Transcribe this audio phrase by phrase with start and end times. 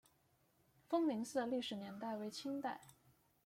[0.89, 2.81] 丰宁寺的历史年代为清代。